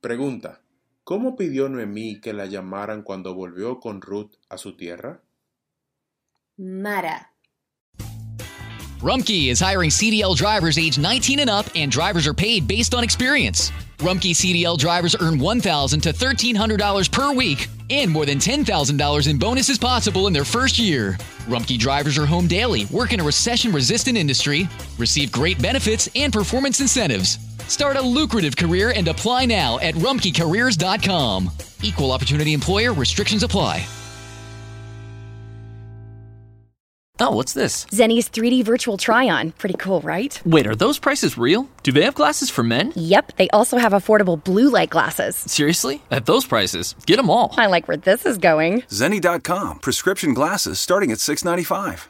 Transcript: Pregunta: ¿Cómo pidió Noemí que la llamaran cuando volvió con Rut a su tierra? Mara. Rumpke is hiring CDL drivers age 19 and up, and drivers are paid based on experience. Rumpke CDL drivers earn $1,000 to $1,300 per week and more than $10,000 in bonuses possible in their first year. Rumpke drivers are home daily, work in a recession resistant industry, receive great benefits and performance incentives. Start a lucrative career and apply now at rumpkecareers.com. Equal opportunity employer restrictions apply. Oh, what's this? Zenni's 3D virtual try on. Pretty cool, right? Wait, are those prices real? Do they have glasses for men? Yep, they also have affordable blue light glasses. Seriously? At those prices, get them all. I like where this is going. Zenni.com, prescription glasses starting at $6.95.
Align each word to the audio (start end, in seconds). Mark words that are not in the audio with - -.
Pregunta: 0.00 0.62
¿Cómo 1.04 1.36
pidió 1.36 1.68
Noemí 1.68 2.20
que 2.20 2.32
la 2.32 2.46
llamaran 2.46 3.02
cuando 3.02 3.34
volvió 3.34 3.80
con 3.80 4.00
Rut 4.00 4.36
a 4.48 4.56
su 4.56 4.76
tierra? 4.76 5.22
Mara. 6.56 7.30
Rumpke 9.00 9.50
is 9.50 9.60
hiring 9.60 9.90
CDL 9.90 10.36
drivers 10.36 10.78
age 10.78 10.98
19 10.98 11.40
and 11.40 11.50
up, 11.50 11.66
and 11.74 11.90
drivers 11.90 12.26
are 12.26 12.34
paid 12.34 12.66
based 12.68 12.94
on 12.94 13.02
experience. 13.02 13.72
Rumpke 13.98 14.32
CDL 14.32 14.78
drivers 14.78 15.14
earn 15.20 15.38
$1,000 15.38 16.02
to 16.02 16.12
$1,300 16.12 17.10
per 17.10 17.34
week 17.34 17.68
and 17.90 18.10
more 18.10 18.24
than 18.24 18.38
$10,000 18.38 19.28
in 19.28 19.38
bonuses 19.38 19.78
possible 19.78 20.26
in 20.26 20.32
their 20.32 20.44
first 20.44 20.78
year. 20.78 21.18
Rumpke 21.46 21.78
drivers 21.78 22.16
are 22.16 22.26
home 22.26 22.46
daily, 22.46 22.86
work 22.86 23.12
in 23.12 23.20
a 23.20 23.24
recession 23.24 23.72
resistant 23.72 24.16
industry, 24.16 24.68
receive 24.96 25.32
great 25.32 25.60
benefits 25.60 26.08
and 26.14 26.32
performance 26.32 26.80
incentives. 26.80 27.38
Start 27.70 27.96
a 27.96 28.02
lucrative 28.02 28.56
career 28.56 28.92
and 28.94 29.06
apply 29.06 29.46
now 29.46 29.78
at 29.78 29.94
rumpkecareers.com. 29.94 31.50
Equal 31.82 32.10
opportunity 32.10 32.52
employer 32.52 32.92
restrictions 32.92 33.44
apply. 33.44 33.86
Oh, 37.22 37.32
what's 37.32 37.52
this? 37.52 37.84
Zenni's 37.92 38.30
3D 38.30 38.64
virtual 38.64 38.96
try 38.96 39.28
on. 39.28 39.52
Pretty 39.52 39.76
cool, 39.76 40.00
right? 40.00 40.40
Wait, 40.46 40.66
are 40.66 40.74
those 40.74 40.98
prices 40.98 41.36
real? 41.36 41.68
Do 41.82 41.92
they 41.92 42.02
have 42.02 42.14
glasses 42.14 42.48
for 42.48 42.62
men? 42.62 42.94
Yep, 42.96 43.36
they 43.36 43.48
also 43.50 43.76
have 43.76 43.92
affordable 43.92 44.42
blue 44.42 44.70
light 44.70 44.88
glasses. 44.88 45.36
Seriously? 45.36 46.02
At 46.10 46.24
those 46.24 46.46
prices, 46.46 46.94
get 47.04 47.18
them 47.18 47.28
all. 47.28 47.54
I 47.58 47.66
like 47.66 47.88
where 47.88 47.98
this 47.98 48.24
is 48.24 48.38
going. 48.38 48.82
Zenni.com, 48.88 49.80
prescription 49.80 50.32
glasses 50.32 50.80
starting 50.80 51.12
at 51.12 51.18
$6.95. 51.18 52.08